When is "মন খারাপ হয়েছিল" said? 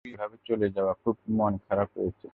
1.37-2.29